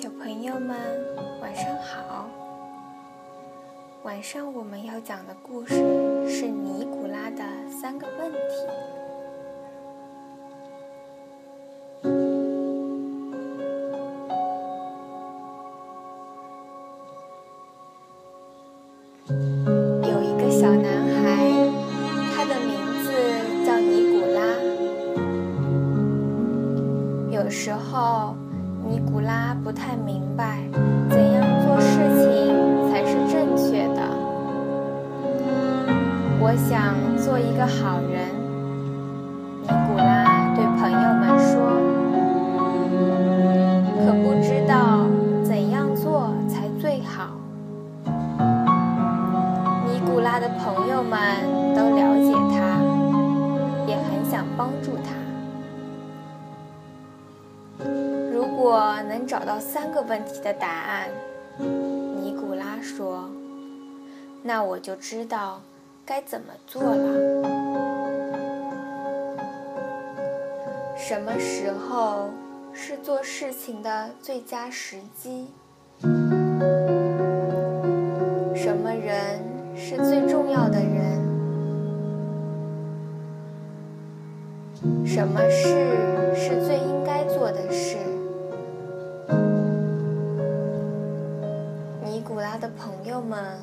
[0.00, 0.76] 小朋友们，
[1.42, 2.30] 晚上好。
[4.04, 5.74] 晚上我们要讲的故事
[6.28, 8.38] 是尼古拉的三个问题。
[20.04, 21.50] 有一个小男孩，
[22.36, 22.70] 他的名
[23.02, 23.10] 字
[23.66, 24.40] 叫尼古拉。
[27.32, 28.07] 有时候，
[29.10, 30.58] 古拉不太明白
[31.08, 34.02] 怎样做事情才是正确的。
[36.38, 38.28] 我想做一个好人，
[58.58, 61.08] 如果能找到三个问题的答案，
[61.60, 63.30] 尼古拉说，
[64.42, 65.60] 那我就知道
[66.04, 66.98] 该怎么做了。
[70.96, 72.30] 什么时候
[72.72, 75.46] 是做事情的最佳时机？
[78.56, 79.40] 什么人
[79.76, 80.98] 是最重要的人？
[85.06, 85.68] 什么事
[86.34, 87.96] 是最应该做的事？
[92.38, 93.60] 古拉的朋友们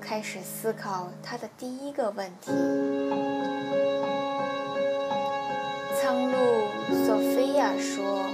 [0.00, 2.50] 开始思考他的第一个问题。
[6.00, 6.34] 苍鹭
[7.04, 8.24] 索菲亚说：“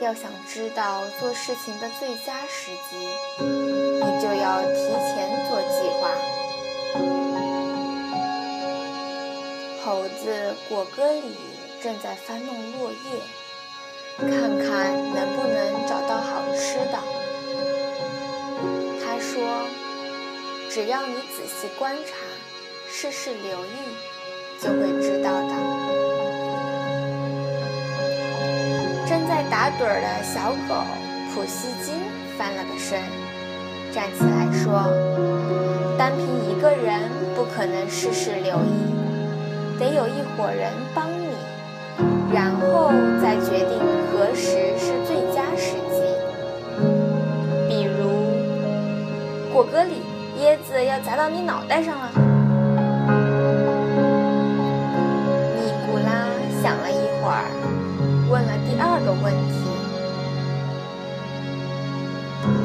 [0.00, 3.04] 要想知道做事情的最佳时机，
[3.40, 4.78] 你就要提
[5.10, 6.08] 前做计划。”
[9.84, 11.34] 猴子果戈里
[11.82, 12.96] 正在翻弄落叶，
[14.20, 16.96] 看看能不能找到好吃的。
[19.32, 19.40] 说
[20.68, 22.16] ：“只要你仔细观察，
[22.90, 23.94] 事事留意，
[24.60, 25.54] 就会知道的。”
[29.06, 30.82] 正在打盹儿的小狗
[31.32, 31.94] 普希金
[32.36, 33.00] 翻了个身，
[33.94, 34.90] 站起来说
[35.96, 38.90] ：“单凭一个人不可能事事留意。”
[39.78, 41.36] 得有一伙人帮你，
[42.34, 42.90] 然后
[43.22, 43.78] 再决定
[44.10, 45.89] 何时是最佳时机。
[49.60, 50.00] 果戈里，
[50.40, 52.08] 椰子要砸到你脑袋上了。
[55.54, 56.24] 尼古拉
[56.62, 57.44] 想了一会儿，
[58.30, 59.60] 问了第二个问题：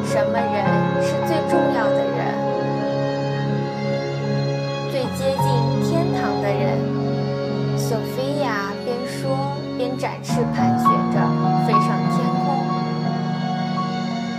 [0.05, 0.63] 什么人
[1.03, 2.17] 是最重要的人？
[4.89, 5.43] 最接近
[5.83, 6.79] 天堂的人？
[7.77, 9.35] 索菲亚边说
[9.77, 11.19] 边展翅盘旋着
[11.67, 12.55] 飞上天空。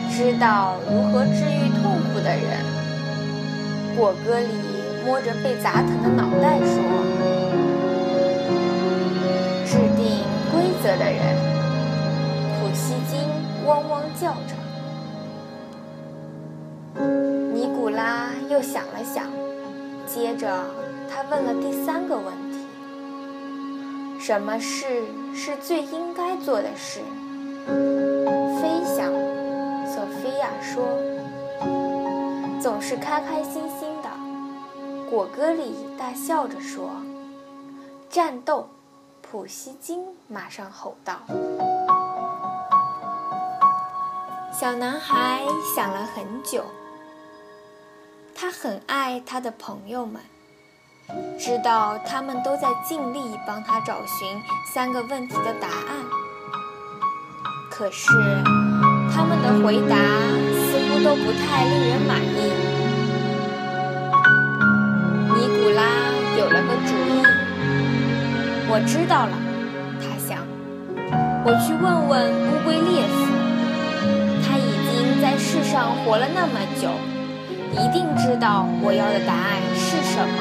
[0.09, 1.96] 知道如何治愈痛
[2.27, 2.59] 的人，
[3.97, 4.49] 果戈里
[5.05, 6.83] 摸着被砸疼的脑袋说
[9.65, 11.23] ：“制定规则的人。”
[12.59, 13.21] 普希金
[13.65, 14.57] 汪汪叫着。
[17.55, 19.31] 尼古拉又想了想，
[20.05, 20.49] 接着
[21.09, 22.59] 他问了第三个问题。
[24.19, 26.99] 什么事是最应该做的事？
[27.67, 29.13] 飞翔，
[29.87, 30.83] 索菲亚说。
[32.67, 34.09] 总是开开心心的，
[35.09, 36.91] 果戈里大笑着说。
[38.11, 38.69] 战斗，
[39.23, 41.21] 普希金马上吼道。
[44.53, 45.43] 小男孩
[45.77, 46.65] 想了很久，
[48.35, 50.21] 他很爱他的朋友们。
[51.39, 54.43] 知道他们都在尽力帮他找寻
[54.75, 56.05] 三个问题的答案，
[57.71, 58.11] 可是
[59.15, 62.36] 他们的回答似乎都不太令人满意。
[66.87, 67.23] 主意，
[68.69, 69.35] 我知道了，
[70.01, 70.39] 他想，
[71.45, 73.17] 我去问问乌龟列夫，
[74.47, 76.89] 他已经在世上活了那么久，
[77.73, 80.39] 一定知道我要的答案是什么。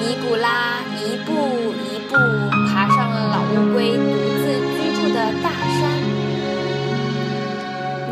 [0.00, 1.30] 尼古拉一步
[1.84, 2.14] 一步
[2.68, 4.02] 爬上了老乌龟独
[4.38, 4.42] 自
[4.74, 5.80] 居住的大山。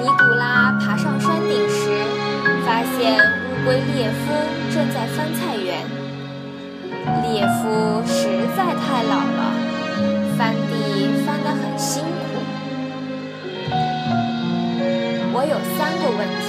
[0.00, 1.90] 尼古拉爬上山顶时，
[2.64, 3.18] 发现
[3.60, 4.32] 乌龟列夫
[4.72, 5.84] 正在翻菜园。
[7.22, 9.52] 列夫实在太老了，
[10.38, 10.72] 翻地
[11.26, 12.08] 翻得很辛苦。
[15.32, 16.48] 我有三个问题，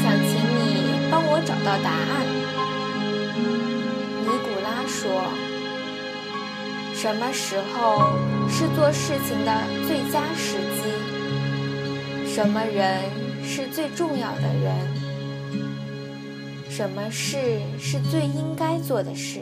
[0.00, 2.22] 想请你帮我找到答案。
[4.22, 5.26] 尼古拉说
[6.94, 8.14] ：“什么时候
[8.48, 9.50] 是做事情的
[9.88, 12.32] 最佳时机？
[12.32, 13.02] 什么人
[13.42, 14.99] 是最重要的人？
[16.80, 19.40] 什么事是最应该做的事？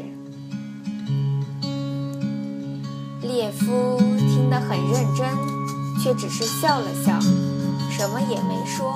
[3.23, 5.25] 列夫听得很认真，
[6.03, 7.21] 却只是笑了笑，
[7.93, 8.93] 什么也没说，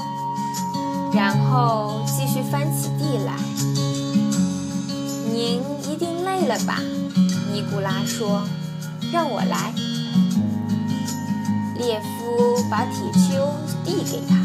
[1.14, 3.36] 然后继续翻起地来。
[5.32, 6.80] 您一定累了吧？
[7.52, 8.42] 尼古拉说
[9.14, 9.72] ：“让我来。”
[11.78, 13.52] 列夫把铁锹
[13.84, 14.36] 递给他，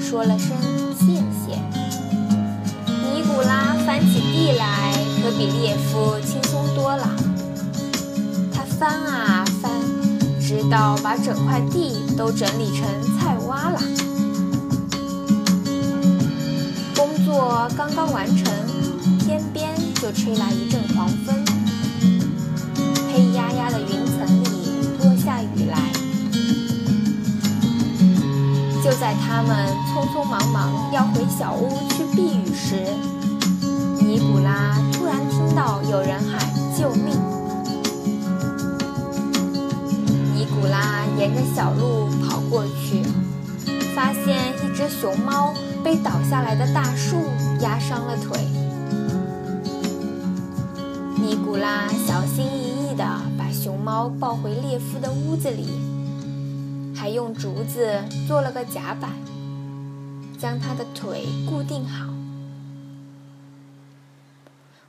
[0.00, 0.56] 说了声
[0.96, 1.85] 谢谢。
[3.16, 4.92] 尼古拉翻起地来，
[5.22, 7.08] 可比列夫轻松多了。
[8.52, 9.72] 他翻啊翻，
[10.38, 12.84] 直到把整块地都整理成
[13.18, 13.80] 菜洼了。
[16.94, 18.44] 工作刚刚完成，
[19.20, 21.42] 天边就吹来一阵狂风，
[23.14, 24.68] 黑压压的云层里
[25.02, 25.78] 落下雨来。
[28.84, 29.66] 就在他们
[30.36, 32.76] 茫茫要回小屋去避雨时，
[33.98, 36.46] 尼古拉突然听到有人喊
[36.76, 37.14] 救命。
[40.34, 43.02] 尼古拉沿着小路跑过去，
[43.94, 47.16] 发现一只熊猫被倒下来的大树
[47.62, 48.38] 压伤了腿。
[51.16, 53.02] 尼古拉小心翼翼地
[53.38, 55.80] 把熊猫抱回列夫的屋子里，
[56.94, 59.10] 还用竹子做了个甲板，
[60.38, 62.12] 将他的腿固定好。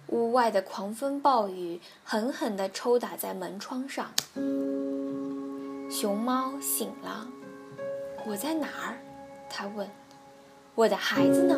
[0.07, 4.07] 屋外的狂风暴雨狠狠地抽打在门窗上。
[5.89, 7.27] 熊猫醒了，
[8.25, 8.97] 我在哪儿？
[9.49, 9.87] 他问。
[10.75, 11.55] 我的孩子呢？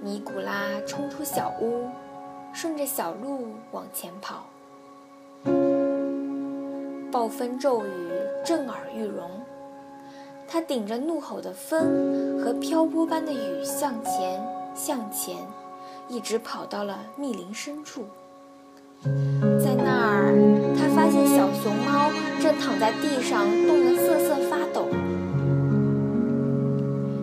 [0.00, 1.88] 尼古拉冲出小屋，
[2.52, 4.46] 顺着小路往前跑。
[7.10, 7.90] 暴风骤雨
[8.44, 9.28] 震耳欲聋，
[10.48, 14.40] 他顶着怒吼的风和瓢泼般的雨向前
[14.74, 15.36] 向前，
[16.08, 18.04] 一直跑到了密林深处。
[19.02, 20.32] 在那儿，
[20.78, 22.10] 他发现小熊猫
[22.40, 24.86] 正躺在地上，冻得瑟瑟发抖。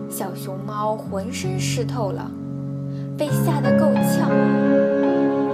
[0.08, 2.30] 小熊猫浑身湿透了，
[3.18, 4.30] 被吓得够呛，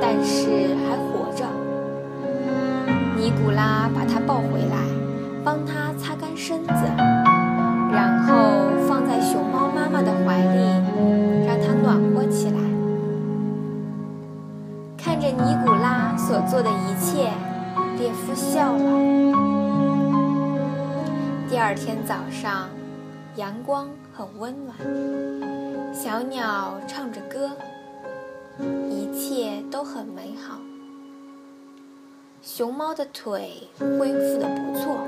[0.01, 1.47] 但是还活着。
[3.17, 4.77] 尼古拉把它抱回来，
[5.43, 6.75] 帮它擦干身子，
[15.03, 17.33] 看着尼古拉所做的一切，
[17.97, 19.01] 列夫笑了。
[21.49, 22.69] 第二天早上，
[23.37, 27.51] 阳光很温暖，小鸟唱着歌，
[28.91, 30.59] 一切都很美好。
[32.43, 34.99] 熊猫的腿恢复的不错，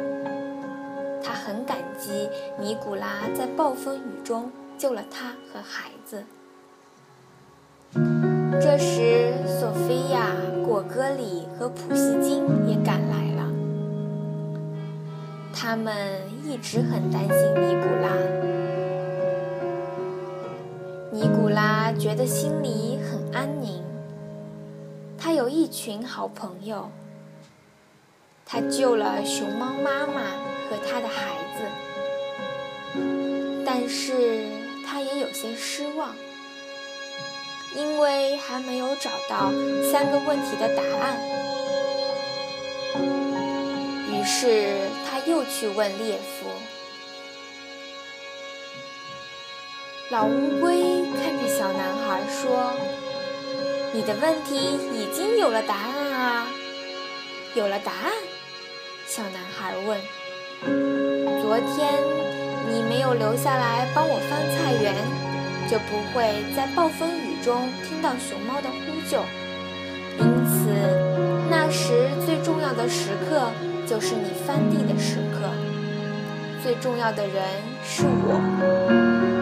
[1.23, 6.25] 它很感激尼古拉在暴风雨中救了它和孩子。
[8.63, 10.31] 这时，索菲亚、
[10.65, 13.51] 果戈里和普希金也赶来了。
[15.53, 15.93] 他们
[16.45, 18.15] 一直很担心尼古拉。
[21.11, 23.83] 尼古拉觉得心里很安宁。
[25.19, 26.89] 他有一群好朋友。
[28.47, 30.23] 他救了熊猫妈妈
[30.71, 31.35] 和他的孩
[32.95, 33.01] 子，
[33.67, 34.45] 但是
[34.87, 36.15] 他也有些失望。
[37.75, 39.51] 因为还没有找到
[39.91, 41.19] 三个问题的答案，
[44.11, 44.77] 于是
[45.09, 46.47] 他又去问列夫。
[50.11, 52.75] 老乌龟看着小男孩说
[53.95, 56.47] ：“你的问题已经有了答案啊！”
[57.57, 58.13] 有了答案，
[59.07, 59.99] 小男孩问
[61.41, 61.93] ：“昨天
[62.69, 64.95] 你没有留下来帮我翻菜园，
[65.71, 69.19] 就不会在暴风雨。”中听到熊猫的呼救，
[70.21, 70.71] 因此
[71.51, 73.51] 那时最重要的时刻
[73.85, 75.51] 就是你翻地的时刻。
[76.63, 77.43] 最重要的人
[77.85, 78.39] 是我，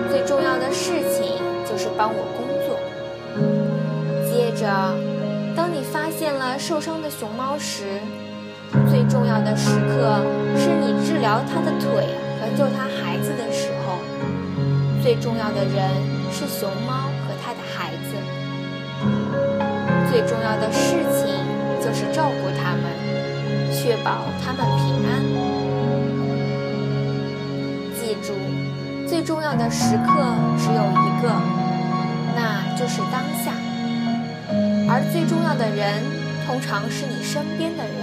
[0.09, 1.37] 最重要的事情
[1.69, 2.81] 就是帮我工作。
[4.25, 4.67] 接着，
[5.55, 8.01] 当你发现了受伤的熊猫时，
[8.89, 10.25] 最重要的时刻
[10.57, 12.09] 是你治疗它的腿
[12.41, 13.99] 和救它孩子的时候。
[15.03, 15.91] 最重要的人
[16.33, 16.71] 是熊。
[20.11, 21.31] 最重要的事情
[21.81, 22.83] 就是照顾他们，
[23.73, 25.23] 确保他们平安。
[27.95, 28.35] 记住，
[29.09, 30.11] 最重要的时刻
[30.59, 31.31] 只有一个，
[32.35, 33.55] 那就是当下。
[34.89, 36.03] 而最重要的人，
[36.45, 37.97] 通常是你身边的人。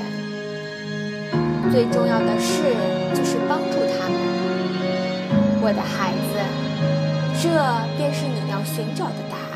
[1.70, 2.74] 最重要的事
[3.14, 4.18] 就是帮助他们，
[5.62, 6.40] 我的孩子，
[7.44, 7.50] 这
[7.98, 9.47] 便是你要寻找的答案。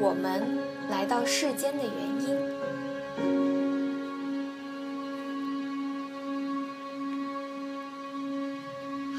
[0.00, 0.42] 我们
[0.90, 2.36] 来到世间的原因。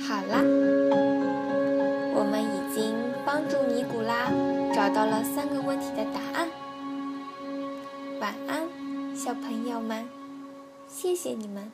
[0.05, 0.43] 好啦，
[2.15, 2.93] 我们已经
[3.25, 4.29] 帮助尼古拉
[4.73, 6.47] 找到了三个问题的答案。
[8.19, 8.67] 晚安，
[9.15, 10.07] 小朋友们，
[10.87, 11.71] 谢谢你们。